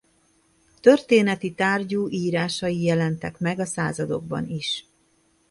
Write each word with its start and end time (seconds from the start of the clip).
Történeti 0.81 1.53
tárgyú 1.53 2.09
írásai 2.09 2.81
jelentek 2.83 3.39
meg 3.39 3.59
a 3.59 3.65
Századokban 3.65 4.45
is. 4.47 4.85